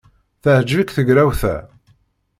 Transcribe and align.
Teɛjeb-ik 0.43 0.89
tegrawt-a? 0.95 1.55